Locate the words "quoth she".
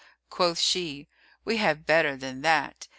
0.31-1.07